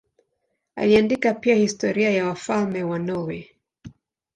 Aliandika 0.75 1.33
pia 1.33 1.55
historia 1.55 2.09
ya 2.09 2.25
wafalme 2.27 2.83
wa 2.83 2.99
Norwei. 2.99 3.51